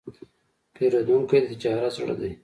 [0.75, 2.31] پیرودونکی د تجارت زړه دی.